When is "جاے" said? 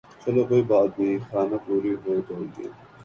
2.27-2.45